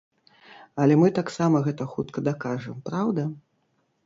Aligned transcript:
Але 0.83 0.93
мы 1.01 1.11
таксама 1.19 1.61
гэта 1.67 1.87
хутка 1.93 2.25
дакажам, 2.29 2.81
праўда? 2.89 3.29